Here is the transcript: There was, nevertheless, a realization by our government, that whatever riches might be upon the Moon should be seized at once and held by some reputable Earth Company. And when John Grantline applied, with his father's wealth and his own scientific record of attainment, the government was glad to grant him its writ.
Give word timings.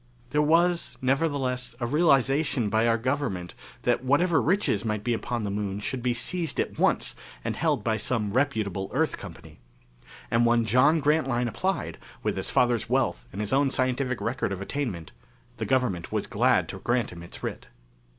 There 0.31 0.41
was, 0.41 0.97
nevertheless, 0.99 1.75
a 1.79 1.85
realization 1.85 2.69
by 2.69 2.87
our 2.87 2.97
government, 2.97 3.53
that 3.83 4.03
whatever 4.03 4.41
riches 4.41 4.83
might 4.83 5.03
be 5.03 5.13
upon 5.13 5.43
the 5.43 5.51
Moon 5.51 5.79
should 5.79 6.01
be 6.01 6.15
seized 6.15 6.59
at 6.59 6.79
once 6.79 7.15
and 7.45 7.55
held 7.55 7.83
by 7.83 7.97
some 7.97 8.33
reputable 8.33 8.89
Earth 8.95 9.19
Company. 9.19 9.59
And 10.31 10.43
when 10.43 10.63
John 10.65 11.01
Grantline 11.01 11.47
applied, 11.47 11.99
with 12.23 12.35
his 12.35 12.49
father's 12.49 12.89
wealth 12.89 13.27
and 13.31 13.41
his 13.41 13.53
own 13.53 13.69
scientific 13.69 14.21
record 14.21 14.51
of 14.51 14.59
attainment, 14.59 15.11
the 15.57 15.65
government 15.65 16.11
was 16.11 16.25
glad 16.25 16.67
to 16.69 16.79
grant 16.79 17.11
him 17.11 17.21
its 17.21 17.43
writ. 17.43 17.67